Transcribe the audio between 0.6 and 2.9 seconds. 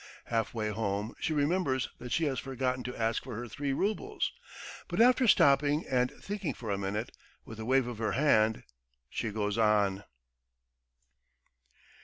home she remembers that she has forgotten